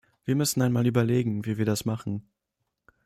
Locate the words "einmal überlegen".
0.63-1.45